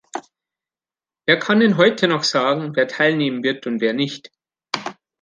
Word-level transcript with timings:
Wer 1.27 1.37
kann 1.37 1.59
denn 1.59 1.77
heute 1.77 2.07
noch 2.07 2.23
sagen, 2.23 2.75
wer 2.75 2.87
teilnehmen 2.87 3.43
wird 3.43 3.67
und 3.67 3.81
wer 3.81 3.93
nicht? 3.93 4.31